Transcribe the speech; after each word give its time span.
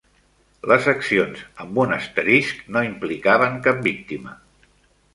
Les 0.71 0.87
accions 0.93 1.43
amb 1.65 1.77
un 1.85 1.95
asterisc 1.97 2.65
no 2.73 2.85
implicaven 2.91 3.63
cap 3.71 3.89
víctima. 3.93 4.39